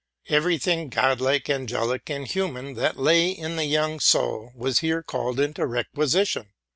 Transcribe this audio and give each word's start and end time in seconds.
Every 0.29 0.57
thing 0.57 0.89
Godlike, 0.89 1.47
angelic, 1.47 2.09
and 2.09 2.25
human 2.27 2.73
that 2.73 2.97
lay 2.97 3.29
in 3.29 3.55
the 3.55 3.65
young 3.65 3.99
soul 3.99 4.51
was 4.55 4.79
here 4.79 5.03
called 5.03 5.39
into 5.39 5.63
requisition. 5.67 6.47